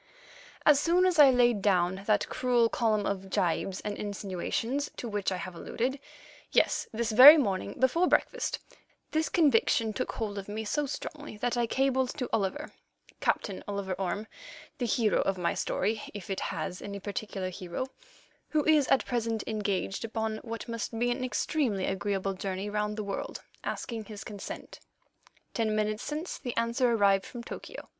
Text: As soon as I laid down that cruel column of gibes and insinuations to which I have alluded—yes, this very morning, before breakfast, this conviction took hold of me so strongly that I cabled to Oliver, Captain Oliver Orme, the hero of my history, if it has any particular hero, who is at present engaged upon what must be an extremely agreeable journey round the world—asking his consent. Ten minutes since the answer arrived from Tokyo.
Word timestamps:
As 0.65 0.79
soon 0.79 1.05
as 1.05 1.19
I 1.19 1.29
laid 1.29 1.61
down 1.61 2.01
that 2.07 2.27
cruel 2.27 2.69
column 2.69 3.05
of 3.05 3.29
gibes 3.29 3.81
and 3.81 3.95
insinuations 3.95 4.89
to 4.97 5.07
which 5.07 5.31
I 5.31 5.37
have 5.37 5.53
alluded—yes, 5.53 6.87
this 6.91 7.11
very 7.11 7.37
morning, 7.37 7.75
before 7.79 8.07
breakfast, 8.07 8.57
this 9.11 9.29
conviction 9.29 9.93
took 9.93 10.13
hold 10.13 10.39
of 10.39 10.49
me 10.49 10.65
so 10.65 10.87
strongly 10.87 11.37
that 11.37 11.55
I 11.55 11.67
cabled 11.67 12.17
to 12.17 12.27
Oliver, 12.33 12.73
Captain 13.19 13.63
Oliver 13.67 13.93
Orme, 13.93 14.25
the 14.79 14.87
hero 14.87 15.21
of 15.21 15.37
my 15.37 15.51
history, 15.51 16.01
if 16.15 16.31
it 16.31 16.39
has 16.39 16.81
any 16.81 16.99
particular 16.99 17.49
hero, 17.51 17.85
who 18.49 18.65
is 18.65 18.87
at 18.87 19.05
present 19.05 19.43
engaged 19.45 20.03
upon 20.03 20.37
what 20.37 20.67
must 20.67 20.97
be 20.97 21.11
an 21.11 21.23
extremely 21.23 21.85
agreeable 21.85 22.33
journey 22.33 22.71
round 22.71 22.97
the 22.97 23.03
world—asking 23.03 24.05
his 24.05 24.23
consent. 24.23 24.79
Ten 25.53 25.75
minutes 25.75 26.01
since 26.01 26.39
the 26.39 26.57
answer 26.57 26.91
arrived 26.91 27.27
from 27.27 27.43
Tokyo. 27.43 27.87